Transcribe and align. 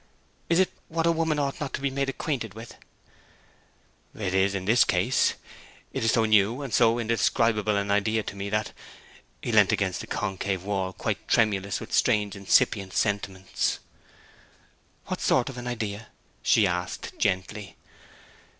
'Is 0.49 0.57
it 0.57 0.71
what 0.87 1.05
a 1.05 1.11
woman 1.11 1.37
ought 1.37 1.59
not 1.59 1.75
to 1.75 1.79
be 1.79 1.91
made 1.91 2.09
acquainted 2.09 2.55
with?' 2.55 2.73
'It 4.15 4.33
is, 4.33 4.55
in 4.55 4.65
this 4.65 4.83
case. 4.83 5.35
It 5.93 6.03
is 6.03 6.13
so 6.13 6.25
new 6.25 6.63
and 6.63 6.73
so 6.73 6.97
indescribable 6.97 7.77
an 7.77 7.91
idea 7.91 8.23
to 8.23 8.35
me 8.35 8.49
that' 8.49 8.71
he 9.43 9.51
leant 9.51 9.71
against 9.71 10.01
the 10.01 10.07
concave 10.07 10.63
wall, 10.63 10.91
quite 10.91 11.27
tremulous 11.27 11.79
with 11.79 11.93
strange 11.93 12.35
incipient 12.35 12.93
sentiments. 12.95 13.77
'What 15.05 15.21
sort 15.21 15.49
of 15.49 15.57
an 15.59 15.67
idea?' 15.67 16.07
she 16.41 16.65
asked 16.65 17.19
gently. 17.19 17.75